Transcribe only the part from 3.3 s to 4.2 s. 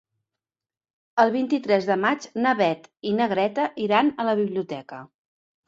Greta iran